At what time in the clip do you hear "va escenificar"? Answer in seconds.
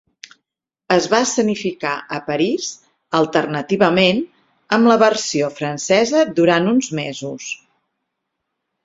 1.09-1.91